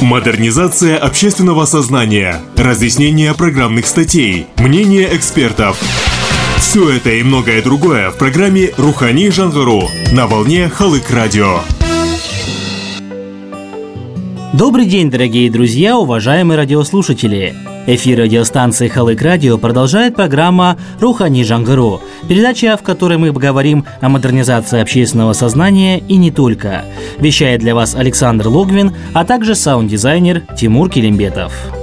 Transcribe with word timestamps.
Модернизация 0.00 0.96
общественного 0.96 1.66
сознания, 1.66 2.40
разъяснение 2.56 3.34
программных 3.34 3.86
статей, 3.86 4.46
мнение 4.56 5.14
экспертов. 5.14 5.78
Все 6.56 6.96
это 6.96 7.10
и 7.10 7.22
многое 7.22 7.60
другое 7.60 8.08
в 8.08 8.16
программе 8.16 8.70
«Рухани 8.78 9.28
Жангару» 9.28 9.82
на 10.12 10.26
волне 10.26 10.70
Халык 10.70 11.10
Радио. 11.10 11.58
Добрый 14.54 14.86
день, 14.86 15.10
дорогие 15.10 15.50
друзья, 15.50 15.98
уважаемые 15.98 16.56
радиослушатели! 16.56 17.54
Эфир 17.92 18.20
радиостанции 18.20 18.86
Халык 18.86 19.20
Радио 19.20 19.58
продолжает 19.58 20.14
программа 20.14 20.78
«Рухани 21.00 21.42
Жангару», 21.42 22.00
передача, 22.28 22.76
в 22.76 22.84
которой 22.84 23.18
мы 23.18 23.32
говорим 23.32 23.84
о 24.00 24.08
модернизации 24.08 24.80
общественного 24.80 25.32
сознания 25.32 25.98
и 25.98 26.16
не 26.16 26.30
только. 26.30 26.84
Вещает 27.18 27.58
для 27.58 27.74
вас 27.74 27.96
Александр 27.96 28.46
Логвин, 28.46 28.94
а 29.12 29.24
также 29.24 29.56
саунд-дизайнер 29.56 30.42
Тимур 30.56 30.88
Килимбетов. 30.88 31.79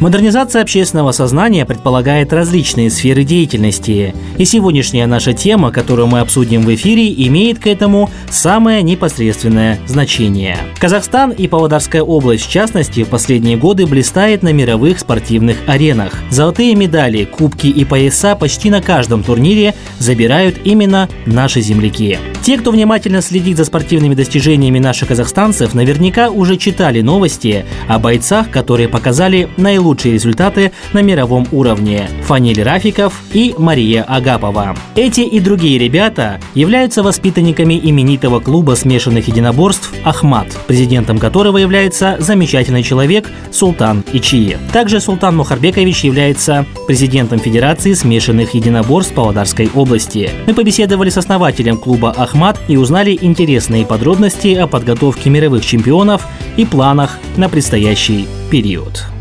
Модернизация 0.00 0.60
общественного 0.60 1.12
сознания 1.12 1.64
предполагает 1.64 2.32
различные 2.32 2.90
сферы 2.90 3.22
деятельности, 3.22 4.12
и 4.36 4.44
сегодняшняя 4.44 5.06
наша 5.06 5.32
тема, 5.32 5.70
которую 5.70 6.08
мы 6.08 6.18
обсудим 6.18 6.62
в 6.62 6.74
эфире, 6.74 7.12
имеет 7.28 7.60
к 7.60 7.68
этому 7.68 8.10
самое 8.28 8.82
непосредственное 8.82 9.78
значение. 9.86 10.58
Казахстан 10.80 11.30
и 11.30 11.46
Павлодарская 11.46 12.02
область, 12.02 12.44
в 12.46 12.50
частности, 12.50 13.04
в 13.04 13.08
последние 13.08 13.56
годы 13.56 13.86
блистает 13.86 14.42
на 14.42 14.52
мировых 14.52 14.98
спортивных 14.98 15.58
аренах. 15.66 16.12
Золотые 16.28 16.74
медали, 16.74 17.24
кубки 17.24 17.68
и 17.68 17.84
пояса 17.84 18.34
почти 18.34 18.70
на 18.70 18.82
каждом 18.82 19.22
турнире 19.22 19.74
забирают 20.00 20.56
именно 20.64 21.08
наши 21.24 21.60
земляки. 21.60 22.18
Те, 22.42 22.58
кто 22.58 22.72
внимательно 22.72 23.22
следит 23.22 23.56
за 23.56 23.64
спортивными 23.64 24.14
достижениями 24.14 24.80
наших 24.80 25.08
казахстанцев, 25.08 25.72
наверняка 25.72 26.30
уже 26.30 26.56
читали 26.56 27.00
новости 27.00 27.64
о 27.88 27.98
бойцах, 27.98 28.50
которые 28.50 28.88
показали 28.88 29.48
наилучшие 29.56 29.83
лучшие 29.84 30.14
результаты 30.14 30.72
на 30.92 31.02
мировом 31.02 31.46
уровне– 31.52 32.08
Фаниль 32.24 32.62
Рафиков 32.62 33.22
и 33.32 33.54
Мария 33.58 34.02
Агапова. 34.02 34.76
Эти 34.96 35.20
и 35.20 35.40
другие 35.40 35.78
ребята 35.78 36.40
являются 36.54 37.02
воспитанниками 37.02 37.78
именитого 37.82 38.40
клуба 38.40 38.74
смешанных 38.74 39.28
единоборств 39.28 39.92
«Ахмат», 40.04 40.48
президентом 40.66 41.18
которого 41.18 41.58
является 41.58 42.16
замечательный 42.18 42.82
человек 42.82 43.28
Султан 43.52 44.02
Ичи. 44.12 44.56
Также 44.72 45.00
Султан 45.00 45.36
Мухарбекович 45.36 46.04
является 46.04 46.66
президентом 46.86 47.38
Федерации 47.38 47.92
смешанных 47.92 48.54
единоборств 48.54 49.14
Павлодарской 49.14 49.70
области. 49.74 50.30
Мы 50.46 50.54
побеседовали 50.54 51.10
с 51.10 51.18
основателем 51.18 51.76
клуба 51.76 52.10
«Ахмат» 52.16 52.58
и 52.68 52.76
узнали 52.76 53.18
интересные 53.20 53.84
подробности 53.84 54.54
о 54.54 54.66
подготовке 54.66 55.30
мировых 55.30 55.64
чемпионов 55.64 56.26
и 56.56 56.64
планах 56.64 57.18
на 57.36 57.48
предстоящий 57.48 58.26
период. 58.50 59.13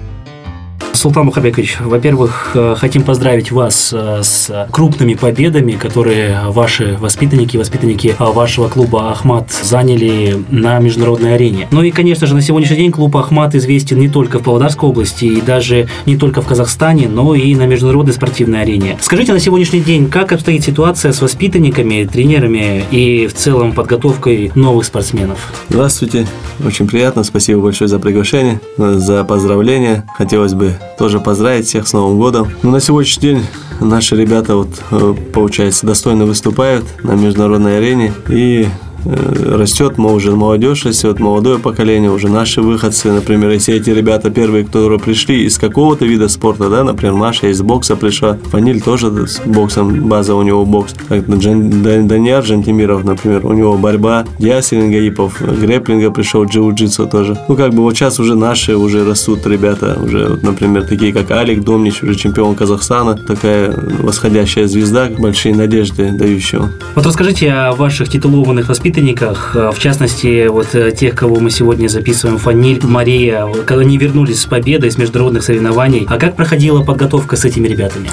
Султан 0.94 1.26
Мухабекович, 1.26 1.80
во-первых, 1.82 2.52
э, 2.54 2.76
хотим 2.78 3.02
поздравить 3.02 3.52
вас 3.52 3.90
э, 3.92 4.22
с 4.24 4.68
крупными 4.72 5.16
победами, 5.16 5.74
которые 5.74 6.42
ваши 6.48 6.98
воспитанники, 7.00 7.58
воспитанники 7.58 8.16
вашего 8.20 8.70
клуба 8.70 9.12
«Ахмат» 9.12 9.52
заняли 9.52 10.42
на 10.50 10.80
международной 10.80 11.36
арене. 11.36 11.68
Ну 11.72 11.82
и, 11.82 11.92
конечно 11.92 12.28
же, 12.28 12.36
на 12.36 12.42
сегодняшний 12.42 12.78
день 12.78 12.92
клуб 12.92 13.18
«Ахмат» 13.18 13.56
известен 13.56 14.00
не 14.00 14.08
только 14.08 14.40
в 14.40 14.44
Павлодарской 14.44 14.88
области 14.88 15.26
и 15.26 15.42
даже 15.42 15.88
не 16.06 16.16
только 16.16 16.42
в 16.42 16.48
Казахстане, 16.48 17.10
но 17.10 17.34
и 17.34 17.56
на 17.56 17.66
международной 17.66 18.14
спортивной 18.14 18.62
арене. 18.62 18.98
Скажите 19.02 19.34
на 19.34 19.40
сегодняшний 19.40 19.82
день, 19.82 20.10
как 20.10 20.32
обстоит 20.32 20.64
ситуация 20.64 21.12
с 21.12 21.22
воспитанниками, 21.22 22.06
тренерами 22.06 22.86
и 22.92 23.28
в 23.28 23.34
целом 23.34 23.74
подготовкой 23.74 24.52
новых 24.56 24.86
спортсменов? 24.86 25.52
Здравствуйте, 25.70 26.28
очень 26.66 26.88
приятно, 26.88 27.24
спасибо 27.24 27.62
большое 27.62 27.88
за 27.88 28.00
приглашение, 28.00 28.62
за 28.78 29.24
поздравления. 29.24 30.06
Хотелось 30.16 30.54
бы 30.54 30.78
тоже 30.98 31.20
поздравить 31.20 31.68
всех 31.68 31.88
с 31.88 31.94
Новым 31.94 32.18
годом. 32.18 32.50
Ну, 32.62 32.72
на 32.72 32.80
сегодняшний 32.80 33.22
день 33.22 33.46
наши 33.80 34.16
ребята, 34.16 34.56
вот, 34.56 34.70
э, 34.92 35.14
получается, 35.34 35.86
достойно 35.86 36.26
выступают 36.26 36.86
на 37.04 37.14
международной 37.14 37.78
арене. 37.78 38.14
И 38.30 38.68
растет, 39.06 39.98
мы 39.98 40.14
уже 40.14 40.32
молодежь 40.32 40.86
растет, 40.86 41.20
молодое 41.20 41.60
поколение, 41.60 42.10
уже 42.10 42.30
наши 42.30 42.62
выходцы, 42.62 43.12
например, 43.12 43.52
если 43.52 43.76
эти 43.76 43.90
ребята 43.90 44.30
первые, 44.30 44.64
которые 44.64 45.00
пришли 45.00 45.44
из 45.44 45.58
какого-то 45.58 46.06
вида 46.06 46.30
спорта, 46.30 46.70
да, 46.70 46.84
например, 46.84 47.16
Маша 47.16 47.48
из 47.48 47.62
бокса 47.62 47.96
пришла, 47.96 48.38
Фаниль 48.52 48.82
тоже 48.82 49.28
с 49.28 49.42
боксом, 49.46 50.08
база 50.08 50.36
у 50.36 50.42
него 50.42 50.66
бокс, 50.66 50.94
как 51.10 51.28
Даниар 51.28 52.46
Жантимиров, 52.46 53.04
например, 53.04 53.46
у 53.46 53.54
него 53.54 53.78
борьба, 53.78 54.26
Ясин 54.40 54.90
Гаипов, 54.90 55.42
греплинга 55.42 56.12
пришел, 56.12 56.46
джиу-джитсу 56.46 57.10
тоже. 57.10 57.38
Ну, 57.50 57.56
как 57.56 57.74
бы 57.74 57.84
вот 57.84 57.96
сейчас 57.96 58.20
уже 58.20 58.36
наши 58.36 58.76
уже 58.78 59.06
растут 59.06 59.46
ребята, 59.46 60.00
уже, 60.02 60.30
вот, 60.30 60.44
например, 60.44 60.88
такие 60.88 61.12
как 61.12 61.30
Алик 61.32 61.64
Домнич, 61.64 62.04
уже 62.04 62.16
чемпион 62.16 62.56
Казахстана, 62.56 63.16
такая 63.16 63.76
восходящая 64.00 64.68
звезда, 64.68 65.10
большие 65.18 65.54
надежды 65.56 66.12
дающего. 66.12 66.72
Вот 66.96 67.06
расскажите 67.06 67.52
о 67.52 67.74
ваших 67.74 68.10
титулованных 68.10 68.70
воспитанниках 68.70 68.93
воспитанниках, 68.94 69.56
э, 69.56 69.72
в 69.74 69.80
частности, 69.80 70.48
вот 70.48 70.76
э, 70.76 70.92
тех, 70.92 71.16
кого 71.16 71.40
мы 71.40 71.50
сегодня 71.50 71.88
записываем, 71.88 72.38
Фаниль, 72.38 72.80
Мария, 72.84 73.48
когда 73.66 73.82
они 73.82 73.98
вернулись 73.98 74.42
с 74.42 74.46
победой 74.46 74.92
с 74.92 74.98
международных 74.98 75.44
соревнований. 75.44 76.06
А 76.10 76.18
как 76.18 76.36
проходила 76.36 76.84
подготовка 76.84 77.36
с 77.36 77.46
этими 77.46 77.68
ребятами? 77.68 78.10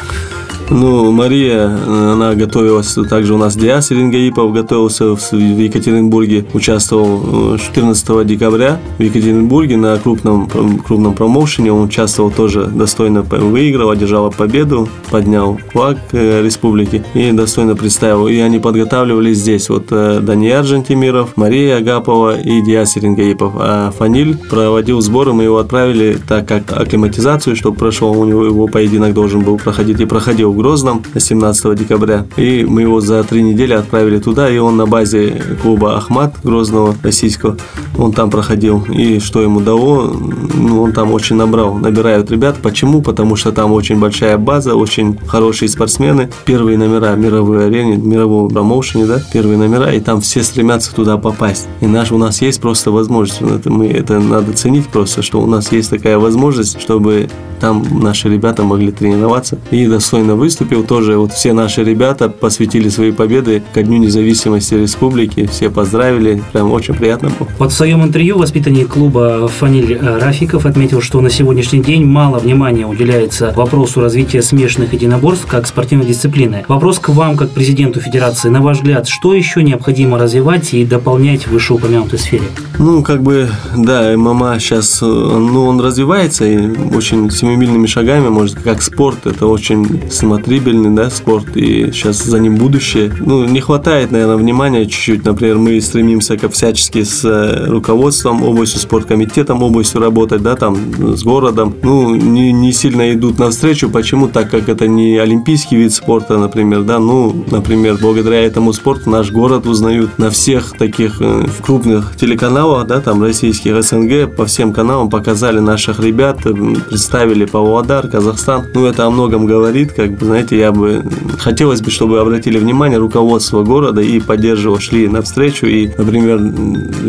Ну, 0.71 1.11
Мария, 1.11 1.67
она 1.67 2.35
готовилась, 2.35 2.97
также 3.09 3.35
у 3.35 3.39
нас 3.39 3.57
Диас 3.57 3.91
Рингаипов 3.91 4.53
готовился 4.53 5.17
в 5.17 5.33
Екатеринбурге, 5.33 6.47
участвовал 6.55 7.59
14 7.59 8.09
э, 8.09 8.25
декабря 8.25 8.81
в 8.97 9.03
Екатеринбурге 9.03 9.77
на 9.77 9.97
крупном, 9.97 10.49
крупном 10.49 11.15
промоушене, 11.15 11.73
он 11.73 11.87
участвовал 11.87 12.31
тоже 12.31 12.67
достойно, 12.67 13.23
выиграл, 13.23 13.91
одержал 13.91 14.31
победу, 14.31 14.89
поднял 15.11 15.59
флаг 15.73 15.99
э, 16.13 16.41
республики 16.45 17.05
и 17.15 17.33
достойно 17.33 17.75
представил. 17.75 18.29
И 18.29 18.39
они 18.39 18.61
подготавливались 18.61 19.39
здесь, 19.39 19.69
вот 19.71 19.87
э, 19.91 20.21
Даниил 20.23 20.63
Жантимиров, 20.63 21.37
Мария 21.37 21.79
Агапова 21.79 22.39
и 22.39 22.63
Диас 22.63 22.97
Рингаипов. 22.97 23.55
А 23.57 23.91
Фаниль 23.99 24.37
проводил 24.37 25.01
сборы, 25.01 25.33
мы 25.33 25.43
его 25.43 25.59
отправили 25.59 26.17
так 26.29 26.47
как 26.47 26.71
акклиматизацию, 26.73 27.57
чтобы 27.57 27.77
прошел, 27.77 28.13
у 28.13 28.25
него 28.25 28.45
его 28.45 28.69
поединок 28.69 29.15
должен 29.15 29.41
был 29.41 29.59
проходить 29.59 29.99
и 29.99 30.05
проходил 30.05 30.60
Грозном 30.61 31.03
17 31.17 31.75
декабря. 31.75 32.27
И 32.37 32.67
мы 32.69 32.83
его 32.83 33.01
за 33.01 33.25
три 33.25 33.43
недели 33.43 33.73
отправили 33.73 34.19
туда, 34.19 34.51
и 34.51 34.59
он 34.59 34.77
на 34.77 34.87
базе 34.87 35.43
клуба 35.63 35.97
Ахмат 35.97 36.35
Грозного 36.43 36.95
российского, 37.03 37.57
он 37.97 38.13
там 38.13 38.31
проходил. 38.31 38.85
И 38.91 39.21
что 39.21 39.41
ему 39.41 39.61
дало, 39.61 40.15
ну, 40.55 40.83
он 40.83 40.93
там 40.93 41.13
очень 41.13 41.37
набрал, 41.37 41.75
набирают 41.75 42.31
ребят. 42.31 42.59
Почему? 42.63 43.01
Потому 43.01 43.37
что 43.37 43.53
там 43.53 43.73
очень 43.73 43.99
большая 43.99 44.37
база, 44.37 44.75
очень 44.75 45.19
хорошие 45.27 45.69
спортсмены. 45.71 46.31
Первые 46.45 46.77
номера 46.77 47.15
мировой 47.15 47.67
арене, 47.67 47.97
мирового 47.97 48.49
промоушене, 48.51 49.07
да, 49.07 49.23
первые 49.33 49.57
номера, 49.57 49.93
и 49.93 50.01
там 50.01 50.21
все 50.21 50.43
стремятся 50.43 50.95
туда 50.95 51.17
попасть. 51.17 51.69
И 51.81 51.87
наш, 51.87 52.13
у 52.13 52.19
нас 52.19 52.43
есть 52.43 52.61
просто 52.61 52.91
возможность, 52.91 53.41
это, 53.41 53.71
мы, 53.71 53.89
это 53.89 54.21
надо 54.21 54.53
ценить 54.53 54.89
просто, 54.89 55.23
что 55.23 55.41
у 55.41 55.47
нас 55.47 55.73
есть 55.73 55.89
такая 55.89 56.19
возможность, 56.19 56.81
чтобы 56.81 57.29
там 57.61 57.85
наши 57.91 58.29
ребята 58.29 58.63
могли 58.63 58.91
тренироваться 58.91 59.59
и 59.71 59.87
достойно 59.87 60.35
выступить 60.35 60.50
выступил 60.51 60.83
тоже. 60.83 61.17
Вот 61.17 61.33
все 61.33 61.53
наши 61.53 61.85
ребята 61.85 62.29
посвятили 62.29 62.89
свои 62.89 63.13
победы 63.13 63.63
ко 63.73 63.85
Дню 63.85 63.99
независимости 63.99 64.75
республики. 64.75 65.47
Все 65.47 65.71
поздравили. 65.71 66.43
Прям 66.53 66.73
очень 66.73 66.95
приятно 66.95 67.31
было. 67.39 67.49
Вот 67.61 67.71
в 67.71 67.75
своем 67.77 68.03
интервью 68.03 68.37
воспитанник 68.37 68.89
клуба 68.89 69.47
Фаниль 69.47 69.93
э, 69.93 70.19
Рафиков 70.19 70.67
отметил, 70.67 71.01
что 71.03 71.21
на 71.21 71.31
сегодняшний 71.31 71.81
день 71.81 72.05
мало 72.05 72.41
внимания 72.41 72.85
уделяется 72.85 73.53
вопросу 73.55 74.01
развития 74.01 74.43
смешанных 74.43 74.93
единоборств 74.93 75.47
как 75.47 75.69
спортивной 75.69 76.07
дисциплины. 76.07 76.65
Вопрос 76.67 76.99
к 76.99 77.11
вам, 77.11 77.37
как 77.37 77.51
президенту 77.51 78.01
Федерации. 78.01 78.49
На 78.49 78.61
ваш 78.61 78.79
взгляд, 78.79 79.07
что 79.07 79.33
еще 79.33 79.63
необходимо 79.63 80.19
развивать 80.19 80.75
и 80.75 80.85
дополнять 80.85 81.47
в 81.47 81.53
вышеупомянутой 81.53 82.19
сфере? 82.19 82.45
Ну, 82.79 83.05
как 83.05 83.23
бы, 83.23 83.49
да, 83.77 84.17
ММА 84.17 84.59
сейчас, 84.59 85.01
э, 85.01 85.07
ну, 85.07 85.67
он 85.67 85.81
развивается 85.81 86.45
и 86.45 86.57
очень 86.97 87.31
семимильными 87.31 87.87
шагами, 87.87 88.29
может, 88.29 88.59
как 88.61 88.83
спорт, 88.83 89.27
это 89.27 89.47
очень 89.47 90.11
смотрибельный, 90.41 90.91
да, 90.91 91.11
спорт, 91.11 91.57
и 91.57 91.91
сейчас 91.93 92.17
за 92.25 92.39
ним 92.39 92.57
будущее. 92.57 93.13
Ну, 93.21 93.45
не 93.45 93.61
хватает, 93.61 94.11
наверное, 94.11 94.37
внимания 94.37 94.87
чуть-чуть. 94.87 95.25
Например, 95.25 95.59
мы 95.59 95.81
стремимся 95.81 96.37
как 96.37 96.53
всячески 96.53 97.03
с 97.03 97.25
э, 97.25 97.67
руководством 97.67 98.43
областью, 98.43 98.81
спорткомитетом 98.81 99.63
областью 99.63 100.01
работать, 100.01 100.43
да, 100.43 100.57
там, 100.57 100.77
с 101.17 101.23
городом. 101.23 101.75
Ну, 101.83 102.15
не, 102.15 102.53
не 102.53 102.73
сильно 102.73 103.13
идут 103.13 103.39
навстречу. 103.39 103.91
Почему? 103.91 104.29
Так 104.29 104.51
как 104.51 104.69
это 104.69 104.89
не 104.89 105.19
олимпийский 105.19 105.77
вид 105.77 105.93
спорта, 105.93 106.39
например, 106.39 106.83
да, 106.83 106.99
ну, 106.99 107.45
например, 107.51 107.99
благодаря 108.01 108.43
этому 108.43 108.73
спорту 108.73 109.11
наш 109.11 109.31
город 109.31 109.67
узнают 109.67 110.19
на 110.19 110.31
всех 110.31 110.73
таких 110.79 111.21
э, 111.21 111.47
крупных 111.63 112.17
телеканалах, 112.17 112.87
да, 112.87 113.01
там, 113.01 113.23
российских 113.23 113.83
СНГ, 113.83 114.35
по 114.35 114.47
всем 114.47 114.73
каналам 114.73 115.11
показали 115.11 115.59
наших 115.59 116.01
ребят, 116.01 116.39
представили 116.43 117.45
Павлодар, 117.45 118.09
Казахстан. 118.09 118.65
Ну, 118.75 118.87
это 118.87 119.07
о 119.07 119.11
многом 119.11 119.45
говорит, 119.45 119.93
как 119.93 120.17
бы, 120.17 120.30
знаете, 120.31 120.57
я 120.57 120.71
бы 120.71 121.03
хотелось 121.39 121.81
бы, 121.81 121.91
чтобы 121.91 122.21
обратили 122.21 122.57
внимание 122.57 122.99
руководство 122.99 123.65
города 123.65 124.01
и 124.01 124.21
поддерживало, 124.21 124.81
шли 124.81 125.09
навстречу. 125.09 125.67
И, 125.67 125.89
например, 125.99 126.39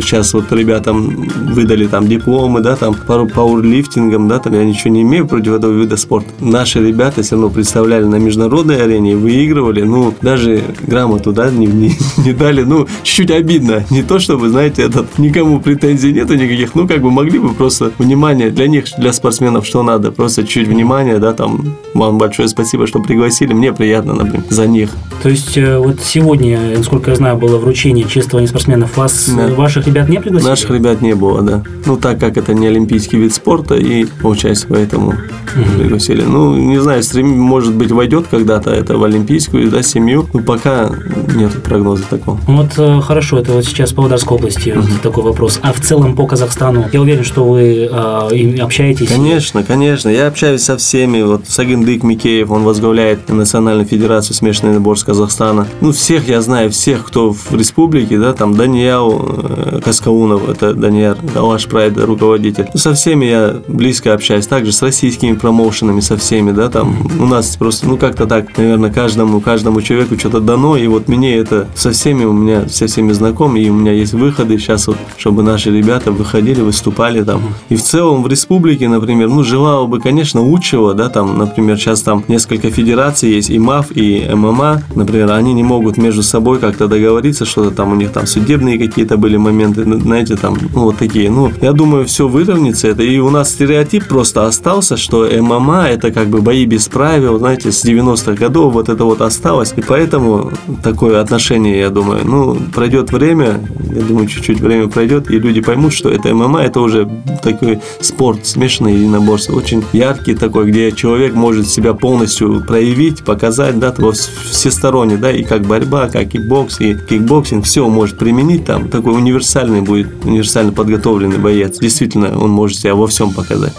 сейчас 0.01 0.33
вот 0.33 0.51
ребятам 0.51 1.27
выдали 1.53 1.85
там 1.85 2.07
дипломы, 2.07 2.61
да, 2.61 2.75
там 2.75 2.95
пару 2.95 3.27
пауэрлифтингом, 3.27 4.27
да, 4.27 4.39
там 4.39 4.53
я 4.53 4.65
ничего 4.65 4.91
не 4.91 5.03
имею 5.03 5.27
против 5.27 5.53
этого 5.53 5.71
вида 5.71 5.97
спорта. 5.97 6.29
Наши 6.39 6.79
ребята 6.79 7.21
все 7.21 7.35
равно 7.35 7.51
представляли 7.51 8.05
на 8.05 8.15
международной 8.15 8.83
арене, 8.83 9.15
выигрывали, 9.15 9.83
ну, 9.83 10.15
даже 10.21 10.63
грамоту, 10.81 11.31
да, 11.31 11.51
не, 11.51 11.67
не, 11.67 11.93
не 12.25 12.33
дали, 12.33 12.63
ну, 12.63 12.87
чуть-чуть 13.03 13.29
обидно. 13.29 13.85
Не 13.91 14.01
то, 14.01 14.17
чтобы, 14.17 14.49
знаете, 14.49 14.81
этот, 14.81 15.19
никому 15.19 15.59
претензий 15.59 16.11
нету 16.11 16.33
никаких, 16.33 16.73
ну, 16.73 16.87
как 16.87 17.01
бы 17.01 17.11
могли 17.11 17.37
бы 17.37 17.53
просто 17.53 17.91
внимание 17.99 18.49
для 18.49 18.67
них, 18.67 18.85
для 18.97 19.13
спортсменов, 19.13 19.67
что 19.67 19.83
надо, 19.83 20.11
просто 20.11 20.43
чуть 20.43 20.67
внимания, 20.67 21.19
да, 21.19 21.33
там, 21.33 21.75
вам 21.93 22.17
большое 22.17 22.47
спасибо, 22.47 22.87
что 22.87 22.99
пригласили, 23.01 23.53
мне 23.53 23.73
приятно, 23.73 24.13
например, 24.13 24.43
за 24.49 24.67
них. 24.67 24.89
То 25.21 25.29
есть, 25.29 25.57
э, 25.57 25.77
вот 25.77 25.99
сегодня, 26.01 26.59
насколько 26.77 27.11
я 27.11 27.15
знаю, 27.15 27.37
было 27.37 27.57
вручение 27.57 28.07
чествования 28.07 28.47
спортсменов, 28.47 28.97
вас, 28.97 29.29
да. 29.29 29.47
ваших 29.53 29.85
ребят 29.87 30.09
не 30.09 30.19
пригласили? 30.19 30.49
Наших 30.49 30.71
ребят 30.71 31.01
не 31.01 31.13
было, 31.13 31.41
да. 31.41 31.63
Ну, 31.85 31.97
так 31.97 32.19
как 32.19 32.37
это 32.37 32.53
не 32.53 32.67
олимпийский 32.67 33.17
вид 33.17 33.33
спорта, 33.33 33.75
и 33.75 34.05
получается, 34.05 34.65
поэтому 34.67 35.09
угу. 35.09 35.77
пригласили. 35.77 36.23
Ну, 36.23 36.55
не 36.55 36.81
знаю, 36.81 37.03
стрим, 37.03 37.27
может 37.27 37.75
быть, 37.75 37.91
войдет 37.91 38.25
когда-то 38.31 38.71
это 38.71 38.97
в 38.97 39.03
олимпийскую, 39.03 39.69
да, 39.69 39.83
семью, 39.83 40.27
но 40.33 40.41
пока 40.41 40.89
нет 41.35 41.51
прогноза 41.63 42.03
такого. 42.09 42.39
Вот 42.47 42.71
э, 42.77 43.01
хорошо, 43.01 43.37
это 43.37 43.51
вот 43.51 43.65
сейчас 43.65 43.91
по 43.91 43.97
Павлодарской 43.97 44.37
области 44.37 44.71
угу. 44.71 44.87
такой 45.03 45.23
вопрос. 45.23 45.59
А 45.61 45.71
в 45.71 45.79
целом 45.79 46.15
по 46.15 46.25
Казахстану, 46.25 46.85
я 46.91 46.99
уверен, 46.99 47.23
что 47.23 47.45
вы 47.45 47.89
э, 47.91 48.59
общаетесь? 48.59 49.09
Конечно, 49.09 49.63
конечно. 49.63 50.09
Я 50.09 50.27
общаюсь 50.27 50.63
со 50.63 50.77
всеми. 50.77 51.21
Вот 51.21 51.47
Сагындык 51.47 52.03
Микеев, 52.03 52.49
он 52.49 52.63
возглавляет 52.63 52.90
Национальную 53.27 53.87
федерацию 53.87 54.35
смешанный 54.35 54.95
с 54.95 55.03
Казахстана. 55.03 55.67
Ну, 55.79 55.91
всех 55.91 56.27
я 56.27 56.41
знаю, 56.41 56.71
всех, 56.71 57.05
кто 57.05 57.31
в 57.31 57.53
республике, 57.53 58.17
да, 58.17 58.33
там 58.33 58.55
Даниял 58.55 59.25
э, 59.27 59.79
Каскаунов, 59.83 60.49
это 60.49 60.73
Данияр, 60.73 61.17
Далаш 61.33 61.67
Прайд, 61.67 61.97
руководитель. 61.97 62.67
Ну, 62.73 62.79
со 62.79 62.93
всеми 62.93 63.25
я 63.25 63.55
близко 63.67 64.13
общаюсь. 64.13 64.47
Также 64.47 64.71
с 64.71 64.81
российскими 64.81 65.33
промоушенами, 65.33 65.99
со 66.01 66.17
всеми, 66.17 66.51
да, 66.51 66.69
там 66.69 66.95
у 67.19 67.25
нас 67.25 67.55
просто, 67.57 67.87
ну, 67.87 67.97
как-то 67.97 68.25
так, 68.25 68.57
наверное, 68.57 68.91
каждому, 68.91 69.41
каждому 69.41 69.81
человеку 69.81 70.17
что-то 70.17 70.39
дано, 70.39 70.77
и 70.77 70.87
вот 70.87 71.07
мне 71.07 71.35
это 71.35 71.67
со 71.75 71.91
всеми 71.91 72.25
у 72.25 72.33
меня, 72.33 72.67
со 72.67 72.87
всеми 72.87 73.11
знакомы, 73.13 73.59
и 73.59 73.69
у 73.69 73.73
меня 73.73 73.91
есть 73.91 74.13
выходы 74.13 74.57
сейчас 74.57 74.87
вот, 74.87 74.97
чтобы 75.17 75.43
наши 75.43 75.71
ребята 75.71 76.11
выходили, 76.11 76.61
выступали 76.61 77.23
там. 77.23 77.41
И 77.69 77.75
в 77.75 77.81
целом 77.81 78.23
в 78.23 78.27
республике, 78.27 78.87
например, 78.87 79.29
ну, 79.29 79.43
желал 79.43 79.87
бы, 79.87 79.99
конечно, 79.99 80.41
учего, 80.41 80.93
да, 80.93 81.09
там, 81.09 81.37
например, 81.37 81.77
сейчас 81.77 82.01
там 82.01 82.23
несколько 82.27 82.69
федераций 82.81 83.29
есть, 83.29 83.49
и 83.51 83.59
МАФ, 83.59 83.91
и 83.95 84.27
ММА, 84.33 84.81
например, 84.95 85.31
они 85.31 85.53
не 85.53 85.63
могут 85.63 85.97
между 85.97 86.23
собой 86.23 86.59
как-то 86.59 86.87
договориться, 86.87 87.45
что-то 87.45 87.71
там 87.71 87.91
у 87.91 87.95
них 87.95 88.11
там 88.11 88.25
судебные 88.25 88.79
какие-то 88.79 89.17
были 89.17 89.37
моменты, 89.37 89.83
знаете, 89.83 90.35
там, 90.35 90.57
ну, 90.73 90.85
вот 90.85 90.97
такие. 90.97 91.29
Ну, 91.29 91.51
я 91.61 91.73
думаю, 91.73 92.05
все 92.05 92.27
выровняется 92.27 92.87
это, 92.87 93.03
и 93.03 93.19
у 93.19 93.29
нас 93.29 93.51
стереотип 93.51 94.07
просто 94.07 94.47
остался, 94.47 94.97
что 94.97 95.29
ММА 95.29 95.89
это 95.89 96.11
как 96.11 96.27
бы 96.27 96.41
бои 96.41 96.65
без 96.65 96.87
правил, 96.87 97.37
знаете, 97.37 97.71
с 97.71 97.85
90-х 97.85 98.33
годов 98.33 98.73
вот 98.73 98.89
это 98.89 99.03
вот 99.05 99.21
осталось, 99.21 99.73
и 99.77 99.81
поэтому 99.81 100.51
такое 100.83 101.21
отношение, 101.21 101.79
я 101.79 101.89
думаю, 101.89 102.21
ну, 102.25 102.57
пройдет 102.73 103.11
время, 103.11 103.59
я 103.95 104.01
думаю, 104.01 104.27
чуть-чуть 104.27 104.59
время 104.59 104.87
пройдет, 104.87 105.29
и 105.29 105.37
люди 105.37 105.61
поймут, 105.61 105.93
что 105.93 106.09
это 106.09 106.33
ММА, 106.33 106.63
это 106.63 106.79
уже 106.79 107.07
такой 107.43 107.79
спорт, 107.99 108.47
смешанный 108.47 108.95
единоборство, 108.95 109.55
очень 109.55 109.83
яркий 109.93 110.33
такой, 110.33 110.71
где 110.71 110.91
человек 110.91 111.35
может 111.35 111.67
себя 111.67 111.93
полностью 111.93 112.63
проявить, 112.71 113.25
показать, 113.25 113.79
да, 113.79 113.93
во 113.97 114.13
всесторонне, 114.13 115.17
да, 115.17 115.29
и 115.29 115.43
как 115.43 115.63
борьба, 115.63 116.07
как 116.07 116.33
и 116.35 116.39
бокс, 116.39 116.79
и 116.79 116.95
кикбоксинг, 116.95 117.65
все 117.65 117.85
может 117.89 118.17
применить 118.17 118.63
там, 118.63 118.87
такой 118.87 119.13
универсальный 119.13 119.81
будет, 119.81 120.07
универсально 120.23 120.71
подготовленный 120.71 121.37
боец. 121.37 121.79
Действительно, 121.79 122.39
он 122.39 122.49
может 122.49 122.77
себя 122.77 122.95
во 122.95 123.07
всем 123.07 123.33
показать. 123.33 123.73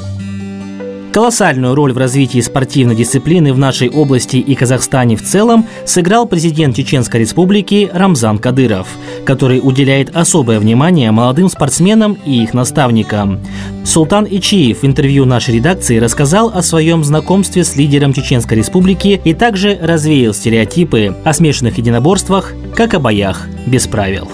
Колоссальную 1.12 1.74
роль 1.74 1.92
в 1.92 1.98
развитии 1.98 2.40
спортивной 2.40 2.96
дисциплины 2.96 3.52
в 3.52 3.58
нашей 3.58 3.90
области 3.90 4.38
и 4.38 4.54
Казахстане 4.54 5.16
в 5.16 5.22
целом 5.22 5.66
сыграл 5.84 6.26
президент 6.26 6.74
Чеченской 6.74 7.20
Республики 7.20 7.90
Рамзан 7.92 8.38
Кадыров, 8.38 8.88
который 9.26 9.60
уделяет 9.62 10.16
особое 10.16 10.58
внимание 10.58 11.10
молодым 11.10 11.50
спортсменам 11.50 12.16
и 12.24 12.42
их 12.42 12.54
наставникам. 12.54 13.40
Султан 13.84 14.26
Ичиев 14.30 14.80
в 14.80 14.86
интервью 14.86 15.26
нашей 15.26 15.56
редакции 15.56 15.98
рассказал 15.98 16.48
о 16.48 16.62
своем 16.62 17.04
знакомстве 17.04 17.62
с 17.62 17.76
лидером 17.76 18.14
Чеченской 18.14 18.56
Республики 18.56 19.20
и 19.22 19.34
также 19.34 19.78
развеял 19.82 20.32
стереотипы 20.32 21.14
о 21.24 21.34
смешанных 21.34 21.76
единоборствах, 21.76 22.54
как 22.74 22.94
о 22.94 23.00
боях 23.00 23.48
без 23.66 23.86
правил. 23.86 24.30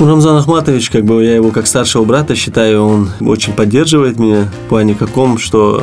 Ну, 0.00 0.06
Рамзан 0.06 0.36
Ахматович, 0.36 0.90
как 0.90 1.04
бы 1.04 1.24
я 1.24 1.34
его 1.34 1.50
как 1.50 1.66
старшего 1.66 2.04
брата 2.04 2.36
считаю, 2.36 2.84
он 2.84 3.10
очень 3.20 3.52
поддерживает 3.52 4.16
меня 4.16 4.44
в 4.66 4.68
плане 4.68 4.94
каком, 4.94 5.38
что 5.38 5.82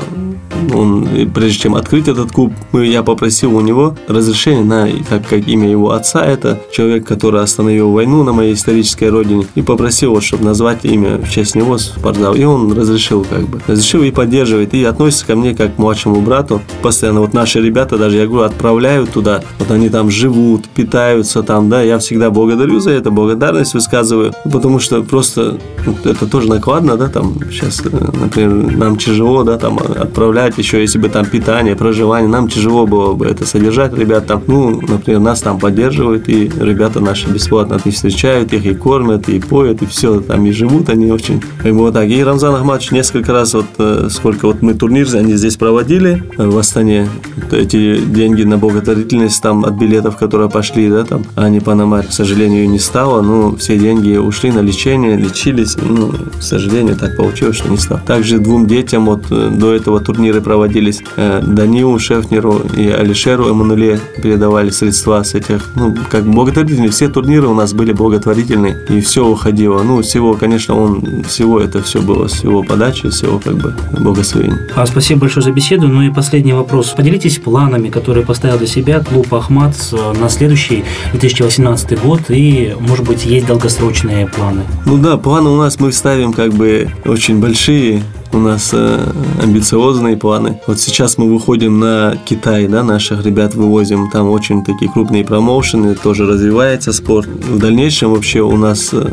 он, 0.74 1.08
прежде 1.34 1.60
чем 1.60 1.76
открыть 1.76 2.08
этот 2.08 2.32
клуб, 2.32 2.54
я 2.74 3.04
попросил 3.04 3.56
у 3.56 3.62
него 3.62 3.96
разрешение 4.08 4.64
на, 4.64 4.88
как, 5.08 5.28
как 5.28 5.48
имя 5.48 5.70
его 5.70 5.92
отца, 5.92 6.26
это 6.26 6.60
человек, 6.72 7.06
который 7.06 7.42
остановил 7.42 7.92
войну 7.92 8.24
на 8.24 8.34
моей 8.34 8.54
исторической 8.54 9.10
родине, 9.10 9.48
и 9.56 9.62
попросил, 9.62 10.12
вот, 10.12 10.24
чтобы 10.24 10.46
назвать 10.46 10.86
имя 10.86 11.18
в 11.18 11.30
честь 11.30 11.56
него 11.56 11.78
спортзал. 11.78 12.36
И 12.36 12.44
он 12.44 12.72
разрешил, 12.72 13.26
как 13.30 13.48
бы. 13.48 13.60
Разрешил 13.68 14.04
и 14.04 14.12
поддерживает, 14.12 14.74
и 14.74 14.84
относится 14.84 15.28
ко 15.28 15.36
мне 15.36 15.54
как 15.54 15.76
к 15.76 15.78
младшему 15.78 16.22
брату. 16.22 16.62
Постоянно 16.82 17.22
вот 17.22 17.34
наши 17.34 17.62
ребята, 17.62 17.98
даже 17.98 18.18
я 18.18 18.28
говорю, 18.28 18.44
отправляют 18.44 19.12
туда, 19.12 19.44
вот 19.60 19.72
они 19.72 19.90
там 19.90 20.10
живут, 20.10 20.68
питаются 20.70 21.44
там, 21.44 21.70
да, 21.70 21.82
я 21.82 22.00
всегда 22.00 22.30
благодарю 22.30 22.80
за 22.80 22.92
это, 22.92 23.12
благодарность 23.12 23.74
высказываю, 23.74 24.05
потому 24.44 24.80
что 24.80 25.04
просто 25.04 25.58
это 26.04 26.28
тоже 26.28 26.50
накладно, 26.50 26.98
да, 26.98 27.08
там 27.08 27.36
сейчас, 27.52 27.82
э, 27.86 27.90
например, 27.90 28.78
нам 28.78 28.98
тяжело, 28.98 29.44
да, 29.44 29.58
там 29.58 29.78
отправлять 29.78 30.56
содержать 30.56 30.58
еще, 30.58 30.82
если 30.82 31.00
бы 31.00 31.10
там 31.10 31.26
питание, 31.26 31.76
проживание, 31.76 32.30
нам 32.30 32.48
тяжело 32.48 32.86
было 32.86 33.14
бы 33.14 33.26
это 33.26 33.46
содержать, 33.46 33.98
ребят 33.98 34.28
там, 34.28 34.44
ну, 34.48 34.82
например, 34.82 35.20
нас 35.20 35.42
там 35.42 35.60
поддерживают, 35.60 36.30
и 36.30 36.52
ребята 36.60 37.00
наши 37.00 37.30
бесплатно 37.30 37.80
их 37.86 37.94
встречают, 37.94 38.54
их 38.54 38.66
и 38.66 38.74
кормят, 38.74 39.30
и 39.30 39.40
поют, 39.40 39.82
и 39.82 39.86
все, 39.86 40.22
там 40.22 40.46
и 40.46 40.52
живут 40.52 40.90
они 40.90 41.12
очень, 41.12 41.42
бы 41.76 41.82
вот 41.82 41.94
так. 41.94 42.08
И 42.10 42.24
Рамзан 42.24 42.56
Ахматович 42.56 42.92
несколько 42.92 43.34
раз, 43.34 43.54
вот 43.54 43.66
э, 43.78 44.08
сколько 44.10 44.48
вот 44.48 44.62
мы 44.62 44.74
турнир 44.74 45.06
они 45.14 45.36
здесь 45.36 45.56
проводили 45.56 46.24
э, 46.38 46.48
в 46.48 46.58
Астане, 46.58 47.08
эти 47.52 47.98
деньги 47.98 48.44
на 48.44 48.58
благотворительность 48.58 49.42
там 49.42 49.66
от 49.66 49.74
билетов, 49.76 50.18
которые 50.18 50.50
пошли, 50.50 50.90
да, 50.90 51.04
там, 51.04 51.24
а 51.36 51.50
не 51.50 51.60
Панамарь, 51.60 52.08
к 52.08 52.12
сожалению, 52.12 52.70
не 52.70 52.80
стало, 52.80 53.22
ну, 53.22 53.56
все 53.56 53.78
деньги 53.78 53.95
ушли 54.20 54.52
на 54.52 54.60
лечение, 54.60 55.18
лечились, 55.18 55.76
ну, 55.82 56.14
к 56.38 56.42
сожалению, 56.42 56.96
так 56.96 57.16
получилось, 57.16 57.58
что 57.58 57.70
не 57.70 57.78
стало. 57.78 58.02
Также 58.06 58.40
двум 58.40 58.68
детям 58.68 59.06
вот 59.06 59.26
э, 59.32 59.50
до 59.52 59.74
этого 59.74 60.00
турнира 60.00 60.42
проводились 60.42 61.02
э, 61.16 61.42
Данилу 61.46 62.00
Шефнеру 62.00 62.62
и 62.76 62.88
Алишеру 62.88 63.50
Эммануле 63.50 64.00
передавали 64.22 64.70
средства 64.70 65.24
с 65.24 65.34
этих, 65.34 65.72
ну, 65.76 65.96
как 66.10 66.26
благотворительные. 66.26 66.90
Все 66.90 67.08
турниры 67.08 67.48
у 67.48 67.54
нас 67.54 67.74
были 67.74 67.92
благотворительные, 67.92 68.78
и 68.90 69.02
все 69.02 69.26
уходило. 69.26 69.82
Ну, 69.84 70.02
всего, 70.02 70.34
конечно, 70.34 70.76
он, 70.76 71.24
всего 71.24 71.60
это 71.60 71.82
все 71.82 72.02
было, 72.02 72.28
всего 72.28 72.64
подачи, 72.64 73.10
всего 73.10 73.40
как 73.40 73.56
бы 73.56 73.74
благословения. 73.92 74.60
А 74.76 74.86
спасибо 74.86 75.22
большое 75.22 75.44
за 75.44 75.52
беседу. 75.52 75.88
Ну 75.88 76.02
и 76.02 76.10
последний 76.10 76.54
вопрос. 76.54 76.90
Поделитесь 76.92 77.38
планами, 77.38 77.90
которые 77.90 78.26
поставил 78.26 78.58
для 78.58 78.68
себя 78.68 79.00
клуб 79.00 79.34
Ахмат 79.34 79.76
на 80.20 80.30
следующий 80.30 80.84
2018 81.14 82.02
год, 82.02 82.22
и, 82.30 82.76
может 82.80 83.06
быть, 83.06 83.26
есть 83.26 83.48
долгосрочные 83.48 83.85
планы? 84.28 84.64
Ну 84.86 84.98
да, 84.98 85.18
планы 85.18 85.50
у 85.50 85.58
нас 85.58 85.80
мы 85.80 85.92
ставим 85.92 86.34
как 86.34 86.54
бы 86.54 86.90
очень 87.06 87.40
большие, 87.40 88.04
у 88.36 88.40
нас 88.40 88.72
э, 88.74 89.00
амбициозные 89.42 90.18
планы. 90.18 90.60
Вот 90.68 90.80
сейчас 90.80 91.18
мы 91.18 91.32
выходим 91.34 91.80
на 91.80 92.18
Китай, 92.26 92.68
да, 92.68 92.84
наших 92.84 93.26
ребят 93.26 93.56
вывозим, 93.56 94.10
там 94.12 94.30
очень 94.30 94.64
такие 94.64 94.92
крупные 94.92 95.24
промоушены, 95.24 95.96
тоже 95.96 96.26
развивается 96.26 96.92
спорт. 96.92 97.28
В 97.28 97.58
дальнейшем 97.58 98.12
вообще 98.12 98.42
у 98.42 98.58
нас 98.58 98.90
э, 98.92 99.08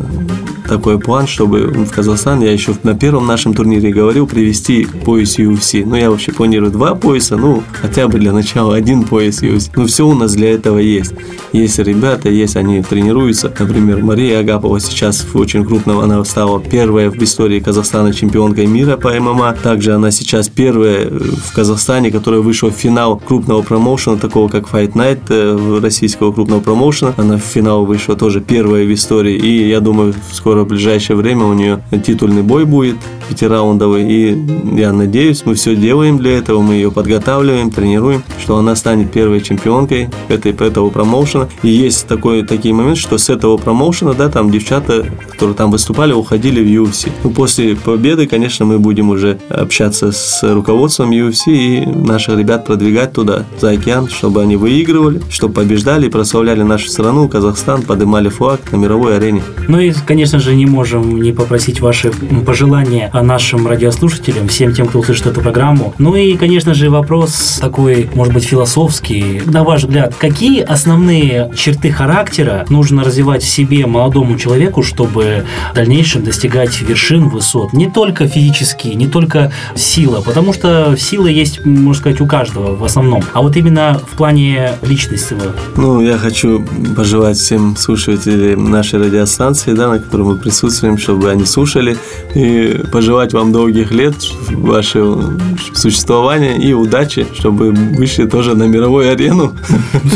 такой 0.73 0.99
план, 0.99 1.27
чтобы 1.27 1.67
в 1.67 1.91
Казахстан, 1.91 2.41
я 2.41 2.51
еще 2.51 2.75
на 2.83 2.95
первом 2.95 3.27
нашем 3.27 3.53
турнире 3.53 3.93
говорил, 3.93 4.27
привести 4.27 4.87
пояс 5.05 5.39
UFC. 5.39 5.85
Ну, 5.85 5.97
я 5.97 6.11
вообще 6.11 6.33
планирую 6.33 6.73
два 6.73 6.95
пояса, 6.95 7.37
ну, 7.37 7.63
хотя 7.73 8.09
бы 8.09 8.19
для 8.19 8.33
начала 8.33 8.75
один 8.75 9.05
пояс 9.05 9.43
UFC. 9.43 9.71
Ну, 9.77 9.87
все 9.87 10.07
у 10.07 10.15
нас 10.15 10.33
для 10.35 10.53
этого 10.53 10.79
есть. 10.79 11.13
Есть 11.53 11.79
ребята, 11.79 12.31
есть, 12.31 12.57
они 12.57 12.83
тренируются. 12.83 13.53
Например, 13.59 14.03
Мария 14.03 14.41
Агапова 14.41 14.81
сейчас 14.81 15.27
очень 15.35 15.65
крупном, 15.65 15.99
она 15.99 16.25
стала 16.25 16.61
первая 16.61 17.11
в 17.11 17.23
истории 17.23 17.61
Казахстана 17.61 18.15
чемпионкой 18.15 18.67
мира 18.67 18.97
по 18.97 19.09
ММА. 19.21 19.55
Также 19.63 19.95
она 19.95 20.11
сейчас 20.11 20.49
первая 20.49 21.09
в 21.09 21.53
Казахстане, 21.53 22.11
которая 22.11 22.41
вышла 22.41 22.71
в 22.71 22.75
финал 22.75 23.19
крупного 23.19 23.63
промоушена, 23.63 24.19
такого 24.19 24.49
как 24.49 24.69
Fight 24.69 24.93
Night 24.93 25.21
э, 25.29 25.81
российского 25.81 26.33
крупного 26.33 26.61
промоушена. 26.61 27.15
Она 27.17 27.37
в 27.37 27.41
финал 27.41 27.85
вышла 27.85 28.17
тоже 28.17 28.41
первая 28.41 28.85
в 28.85 28.93
истории. 28.93 29.37
И 29.37 29.69
я 29.69 29.81
думаю, 29.81 30.15
скоро 30.33 30.65
в 30.65 30.69
ближайшее 30.69 31.17
время 31.17 31.45
у 31.45 31.53
нее 31.53 31.83
титульный 32.05 32.43
бой 32.43 32.65
будет. 32.65 32.97
пятираундовой. 33.29 34.05
И 34.11 34.39
я 34.77 34.93
надеюсь, 34.93 35.43
мы 35.45 35.55
все 35.55 35.75
делаем 35.75 36.19
для 36.19 36.39
этого, 36.39 36.61
мы 36.61 36.75
ее 36.75 36.91
подготавливаем, 36.91 37.71
тренируем, 37.71 38.23
что 38.39 38.57
она 38.57 38.77
станет 38.77 39.11
первой 39.11 39.41
чемпионкой 39.41 40.11
этой, 40.29 40.53
этого 40.53 40.91
промоушена. 40.91 41.49
И 41.63 41.69
есть 41.69 42.07
такой, 42.07 42.43
такие 42.43 42.75
моменты, 42.75 43.01
что 43.01 43.19
с 43.19 43.31
этого 43.31 43.57
промоушена, 43.57 44.15
да, 44.15 44.29
там 44.29 44.51
девчата, 44.51 45.07
которые 45.31 45.57
там 45.57 45.71
выступали, 45.71 46.13
уходили 46.13 46.63
в 46.63 46.85
UFC. 46.85 47.11
Ну, 47.25 47.31
после 47.31 47.77
победы, 47.77 48.27
конечно, 48.27 48.67
мы 48.67 48.79
будем 48.79 49.02
уже 49.11 49.39
общаться 49.49 50.13
с 50.13 50.43
руководством 50.43 51.11
UFC 51.11 51.53
и 51.53 51.87
наших 51.87 52.39
ребят 52.39 52.67
продвигать 52.67 53.13
туда, 53.13 53.45
за 53.61 53.71
океан, 53.71 54.09
чтобы 54.09 54.43
они 54.43 54.57
выигрывали, 54.57 55.21
чтобы 55.31 55.55
побеждали 55.55 56.07
и 56.07 56.11
прославляли 56.11 56.63
нашу 56.63 56.89
страну, 56.89 57.29
Казахстан, 57.29 57.83
поднимали 57.83 58.29
флаг 58.29 58.61
на 58.73 58.77
мировой 58.77 59.17
арене. 59.17 59.43
Ну 59.69 59.79
и, 59.79 59.93
конечно 60.07 60.39
же, 60.39 60.55
не 60.55 60.67
можем 60.67 61.21
не 61.21 61.33
попросить 61.33 61.81
ваши 61.81 62.11
пожелания 62.47 63.11
нашим 63.13 63.67
радиослушателям, 63.67 64.49
всем 64.49 64.73
тем, 64.75 64.87
кто 64.87 64.99
услышит 64.99 65.27
эту 65.27 65.41
программу. 65.41 65.95
Ну 65.99 66.15
и, 66.15 66.37
конечно 66.37 66.75
же, 66.75 66.91
вопрос 66.91 67.59
такой, 67.61 68.11
может 68.15 68.35
быть, 68.35 68.45
философский. 68.45 69.43
На 69.45 69.65
ваш 69.65 69.85
взгляд, 69.85 70.15
какие 70.15 70.61
основные 70.63 71.51
черты 71.57 71.91
характера 71.91 72.67
нужно 72.69 73.05
развивать 73.05 73.43
в 73.43 73.49
себе 73.49 73.87
молодому 73.87 74.39
человеку, 74.39 74.83
чтобы 74.83 75.45
в 75.73 75.75
дальнейшем 75.75 76.25
достигать 76.25 76.81
вершин, 76.83 77.29
высот? 77.29 77.73
Не 77.73 77.91
только 77.91 78.27
физически, 78.27 78.82
не 78.85 79.07
только 79.07 79.53
сила, 79.75 80.21
потому 80.21 80.53
что 80.53 80.97
сила 80.97 81.27
есть, 81.27 81.65
можно 81.65 81.95
сказать, 81.95 82.21
у 82.21 82.27
каждого 82.27 82.75
в 82.75 82.85
основном, 82.85 83.23
а 83.33 83.43
вот 83.43 83.57
именно 83.57 84.01
в 84.11 84.17
плане 84.17 84.73
личности. 84.83 85.37
Ну, 85.77 86.01
я 86.01 86.19
хочу 86.19 86.65
пожелать 86.97 87.37
всем 87.37 87.77
слушателям 87.77 88.71
нашей 88.71 89.01
радиостанции, 89.01 89.73
да, 89.73 89.89
на 89.89 89.99
которой 89.99 90.23
мы 90.23 90.37
присутствуем, 90.37 90.99
чтобы 90.99 91.31
они 91.31 91.45
слушали, 91.45 91.97
и 92.35 92.81
пожелать 92.93 93.33
вам 93.33 93.53
долгих 93.53 93.91
лет 93.91 94.15
вашего 94.51 95.39
существования 95.75 96.57
и 96.57 96.73
удачи, 96.73 97.27
чтобы 97.39 97.71
вышли 97.73 98.27
тоже 98.27 98.55
на 98.55 98.65
мировую 98.65 99.11
арену. 99.11 99.53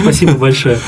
Спасибо 0.02 0.32
большое. 0.32 0.78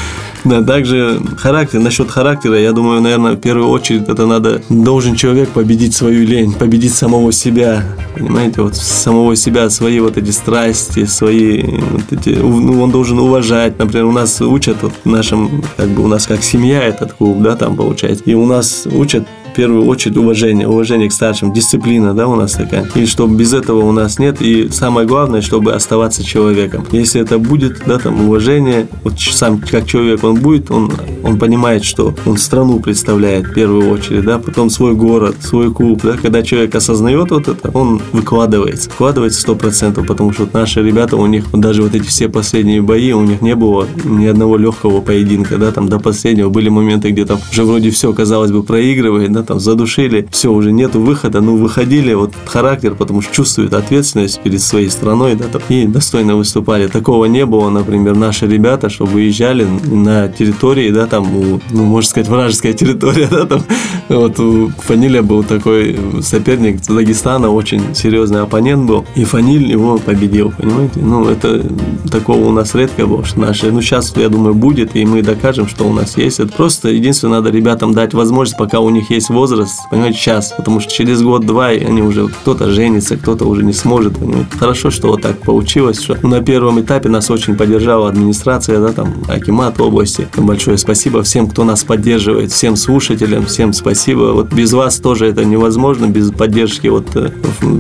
Да, 0.49 0.63
также 0.63 1.21
характер, 1.37 1.81
насчет 1.81 2.11
характера, 2.11 2.59
я 2.59 2.73
думаю, 2.73 3.03
наверное, 3.03 3.33
в 3.33 3.37
первую 3.37 3.69
очередь 3.69 4.09
это 4.09 4.25
надо, 4.27 4.63
должен 4.71 5.15
человек 5.15 5.51
победить 5.51 5.95
свою 5.95 6.27
лень, 6.27 6.55
победить 6.55 6.95
самого 6.95 7.33
себя, 7.33 7.83
понимаете, 8.15 8.63
вот 8.63 8.75
самого 8.75 9.37
себя, 9.37 9.69
свои 9.69 10.01
вот 10.01 10.17
эти 10.17 10.31
страсти, 10.31 11.05
свои 11.05 11.63
вот 11.63 12.13
эти, 12.13 12.31
ну, 12.31 12.83
он 12.83 12.91
должен 12.91 13.19
уважать, 13.19 13.79
например, 13.79 14.07
у 14.07 14.13
нас 14.13 14.41
учат 14.41 14.79
вот 14.81 14.93
в 15.05 15.09
нашем, 15.09 15.63
как 15.77 15.89
бы 15.89 16.03
у 16.03 16.07
нас 16.07 16.27
как 16.27 16.43
семья 16.43 16.83
этот 16.83 17.13
клуб, 17.13 17.43
да, 17.43 17.55
там 17.55 17.77
получается, 17.77 18.25
и 18.25 18.33
у 18.33 18.47
нас 18.47 18.89
учат 18.91 19.25
первую 19.59 19.87
очередь 19.87 20.17
уважение, 20.17 20.69
уважение 20.69 21.09
к 21.09 21.13
старшим, 21.13 21.53
дисциплина, 21.53 22.15
да, 22.15 22.29
у 22.29 22.37
нас 22.37 22.53
такая. 22.53 22.89
И 22.95 23.07
чтобы 23.07 23.35
без 23.35 23.53
этого 23.53 23.85
у 23.85 23.91
нас 23.91 24.21
нет. 24.21 24.41
И 24.41 24.69
самое 24.71 25.05
главное, 25.05 25.41
чтобы 25.41 25.73
оставаться 25.73 26.23
человеком. 26.23 26.87
Если 26.93 27.21
это 27.21 27.41
будет, 27.41 27.83
да, 27.85 27.99
там, 27.99 28.21
уважение, 28.21 28.87
вот 29.03 29.19
сам 29.19 29.59
как 29.59 29.85
человек 29.87 30.23
он 30.23 30.37
будет, 30.37 30.71
он, 30.71 30.93
он 31.25 31.41
понимает, 31.41 31.83
что 31.83 32.15
он 32.25 32.37
страну 32.37 32.79
представляет 32.79 33.47
в 33.49 33.53
первую 33.53 33.91
очередь, 33.91 34.25
да, 34.25 34.39
потом 34.39 34.71
свой 34.71 34.95
город, 34.95 35.35
свой 35.41 35.75
клуб, 35.75 36.03
да, 36.05 36.13
когда 36.13 36.45
человек 36.45 36.77
осознает 36.77 37.33
вот 37.33 37.49
это, 37.49 37.71
он 37.77 38.01
выкладывается, 38.13 38.91
сто 39.31 39.57
процентов, 39.57 40.07
потому 40.07 40.33
что 40.33 40.45
вот 40.45 40.55
наши 40.55 40.81
ребята, 40.81 41.17
у 41.17 41.27
них 41.27 41.51
даже 41.53 41.83
вот 41.83 41.97
эти 41.97 42.07
все 42.07 42.29
последние 42.29 42.81
бои, 42.81 43.11
у 43.11 43.23
них 43.23 43.43
не 43.43 43.57
было 43.57 43.89
ни 44.05 44.27
одного 44.27 44.57
легкого 44.57 45.01
поединка, 45.01 45.59
да, 45.59 45.73
там 45.73 45.89
до 45.89 45.99
последнего 45.99 46.49
были 46.49 46.69
моменты, 46.69 47.11
где 47.11 47.25
там 47.25 47.41
уже 47.51 47.65
вроде 47.65 47.91
все, 47.91 48.13
казалось 48.13 48.53
бы, 48.53 48.63
проигрывает, 48.63 49.33
да, 49.33 49.43
там 49.49 49.61
задушили, 49.61 50.29
все, 50.31 50.53
уже 50.53 50.73
нету 50.73 51.01
выхода, 51.01 51.41
ну, 51.41 51.57
выходили, 51.57 52.13
вот 52.13 52.35
характер, 52.45 52.95
потому 52.95 53.23
что 53.23 53.35
чувствуют 53.35 53.73
ответственность 53.73 54.41
перед 54.43 54.61
своей 54.61 54.91
страной, 54.91 55.37
да, 55.37 55.47
там, 55.47 55.63
и 55.71 55.87
достойно 55.87 56.37
выступали. 56.37 56.87
Такого 56.87 57.25
не 57.25 57.47
было, 57.47 57.71
например, 57.71 58.15
наши 58.15 58.47
ребята, 58.47 58.91
что 58.91 59.07
выезжали 59.07 59.67
на 59.87 60.29
территории, 60.29 60.91
да, 60.91 61.07
там, 61.07 61.35
у, 61.35 61.61
ну, 61.71 61.85
можно 61.85 62.11
сказать, 62.11 62.29
вражеская 62.29 62.75
территория, 62.75 63.27
да, 63.31 63.47
там, 63.47 63.63
вот 64.11 64.39
у 64.39 64.69
Фаниля 64.69 65.23
был 65.23 65.43
такой 65.43 65.99
соперник 66.21 66.83
Дагестана, 66.87 67.49
очень 67.49 67.95
серьезный 67.95 68.43
оппонент 68.43 68.87
был, 68.87 69.07
и 69.17 69.25
Фаниль 69.25 69.71
его 69.71 69.97
победил, 69.97 70.53
понимаете? 70.59 71.01
Ну, 71.01 71.27
это 71.27 71.65
такого 72.11 72.49
у 72.49 72.53
нас 72.53 72.75
редко 72.75 73.07
было, 73.07 73.25
что 73.25 73.41
наши, 73.41 73.73
ну, 73.73 73.81
сейчас, 73.81 74.15
я 74.17 74.29
думаю, 74.29 74.55
будет, 74.55 74.95
и 74.95 75.07
мы 75.07 75.23
докажем, 75.23 75.67
что 75.69 75.85
у 75.85 75.93
нас 75.95 76.19
есть. 76.19 76.39
Это 76.39 76.53
просто 76.53 76.91
единственное, 76.91 77.39
надо 77.39 77.49
ребятам 77.49 77.95
дать 77.95 78.13
возможность, 78.13 78.59
пока 78.59 78.81
у 78.81 78.91
них 78.91 79.11
есть 79.11 79.31
возраст, 79.39 79.89
понимаете, 79.91 80.19
сейчас, 80.19 80.53
потому 80.57 80.81
что 80.81 80.93
через 80.93 81.23
год-два 81.23 81.67
они 81.67 82.03
уже 82.03 82.27
кто-то 82.29 82.71
женится, 82.71 83.17
кто-то 83.17 83.45
уже 83.45 83.63
не 83.63 83.73
сможет, 83.73 84.19
понимаете. 84.19 84.49
Хорошо, 84.59 84.91
что 84.91 85.09
вот 85.09 85.23
так 85.23 85.39
получилось, 85.39 86.03
что 86.03 86.17
на 86.27 86.41
первом 86.41 86.81
этапе 86.81 87.09
нас 87.09 87.31
очень 87.31 87.57
поддержала 87.57 88.09
администрация, 88.09 88.81
да, 88.81 88.93
там, 88.93 89.15
Акимат 89.29 89.81
области. 89.81 90.27
Большое 90.37 90.77
спасибо 90.79 91.23
всем, 91.23 91.47
кто 91.47 91.65
нас 91.65 91.85
поддерживает, 91.85 92.51
всем 92.51 92.75
слушателям, 92.75 93.47
всем 93.47 93.73
спасибо. 93.73 94.33
Вот 94.33 94.53
без 94.53 94.73
вас 94.73 94.97
тоже 94.97 95.27
это 95.27 95.45
невозможно, 95.45 96.07
без 96.07 96.33
поддержки, 96.33 96.89
вот 96.89 97.15
э, 97.15 97.31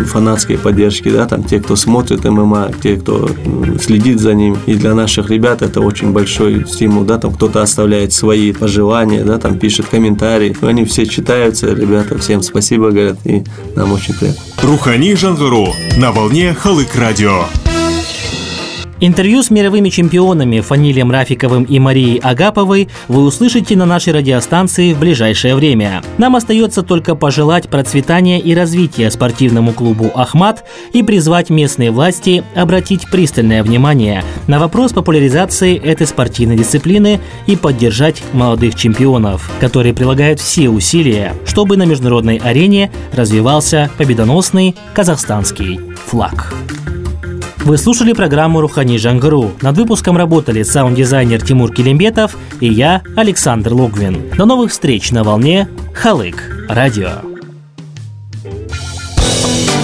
фанатской 0.04 0.58
поддержки, 0.58 1.10
да, 1.10 1.26
там, 1.26 1.42
те, 1.42 1.58
кто 1.58 1.74
смотрит 1.74 2.24
ММА, 2.24 2.70
те, 2.82 2.96
кто 2.96 3.28
следит 3.80 4.20
за 4.20 4.34
ним. 4.34 4.56
И 4.66 4.74
для 4.74 4.94
наших 4.94 5.30
ребят 5.30 5.62
это 5.62 5.80
очень 5.80 6.12
большой 6.12 6.66
стимул, 6.68 7.02
да, 7.02 7.18
там 7.18 7.32
кто-то 7.32 7.62
оставляет 7.62 8.12
свои 8.12 8.52
пожелания, 8.52 9.24
да, 9.24 9.38
там 9.38 9.58
пишет 9.58 9.86
комментарии, 9.90 10.56
они 10.62 10.84
все 10.84 11.06
читают 11.06 11.37
нравится. 11.38 11.66
Ребята, 11.68 12.18
всем 12.18 12.42
спасибо, 12.42 12.90
говорят, 12.90 13.18
и 13.24 13.44
нам 13.76 13.92
очень 13.92 14.14
приятно. 14.14 14.42
Рухани 14.62 15.14
Жангару 15.14 15.68
на 15.96 16.12
волне 16.12 16.54
Халык 16.54 16.94
Радио. 16.96 17.44
Интервью 19.00 19.44
с 19.44 19.50
мировыми 19.50 19.90
чемпионами 19.90 20.58
Фанилем 20.58 21.12
Рафиковым 21.12 21.62
и 21.62 21.78
Марией 21.78 22.18
Агаповой 22.18 22.88
вы 23.06 23.22
услышите 23.22 23.76
на 23.76 23.86
нашей 23.86 24.12
радиостанции 24.12 24.92
в 24.92 24.98
ближайшее 24.98 25.54
время. 25.54 26.02
Нам 26.18 26.34
остается 26.34 26.82
только 26.82 27.14
пожелать 27.14 27.68
процветания 27.68 28.40
и 28.40 28.56
развития 28.56 29.08
спортивному 29.12 29.72
клубу 29.72 30.10
«Ахмат» 30.16 30.64
и 30.92 31.04
призвать 31.04 31.48
местные 31.48 31.92
власти 31.92 32.42
обратить 32.56 33.08
пристальное 33.08 33.62
внимание 33.62 34.24
на 34.48 34.58
вопрос 34.58 34.92
популяризации 34.92 35.78
этой 35.78 36.08
спортивной 36.08 36.56
дисциплины 36.56 37.20
и 37.46 37.54
поддержать 37.54 38.24
молодых 38.32 38.74
чемпионов, 38.74 39.48
которые 39.60 39.94
прилагают 39.94 40.40
все 40.40 40.70
усилия, 40.70 41.34
чтобы 41.46 41.76
на 41.76 41.84
международной 41.84 42.38
арене 42.38 42.90
развивался 43.12 43.90
победоносный 43.96 44.74
казахстанский 44.92 45.78
флаг. 46.06 46.52
Вы 47.64 47.76
слушали 47.76 48.12
программу 48.12 48.60
«Рухани 48.60 48.96
Жангару». 48.96 49.52
Над 49.60 49.76
выпуском 49.76 50.16
работали 50.16 50.62
саунд-дизайнер 50.62 51.42
Тимур 51.42 51.72
Килимбетов 51.72 52.36
и 52.60 52.68
я, 52.68 53.02
Александр 53.16 53.74
Логвин. 53.74 54.30
До 54.36 54.46
новых 54.46 54.70
встреч 54.70 55.10
на 55.10 55.22
волне 55.22 55.68
Халык 55.92 56.66
Радио. 56.68 57.10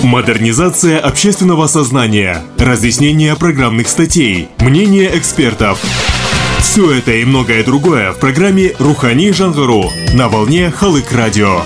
Модернизация 0.02 0.98
общественного 0.98 1.66
сознания, 1.66 2.42
разъяснение 2.58 3.34
программных 3.36 3.88
статей, 3.88 4.48
мнение 4.60 5.16
экспертов. 5.16 5.82
Все 6.58 6.92
это 6.92 7.12
и 7.12 7.24
многое 7.24 7.64
другое 7.64 8.12
в 8.12 8.18
программе 8.18 8.72
«Рухани 8.78 9.30
Жангару» 9.32 9.90
на 10.14 10.28
волне 10.28 10.70
Халык 10.70 11.12
Радио. 11.12 11.60